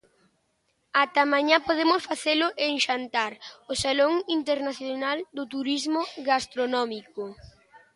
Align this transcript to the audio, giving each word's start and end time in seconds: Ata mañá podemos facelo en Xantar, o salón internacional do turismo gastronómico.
Ata 1.03 1.23
mañá 1.33 1.57
podemos 1.67 2.01
facelo 2.09 2.47
en 2.67 2.73
Xantar, 2.85 3.33
o 3.71 3.73
salón 3.83 4.13
internacional 4.37 5.17
do 5.37 5.43
turismo 5.53 6.01
gastronómico. 6.29 7.23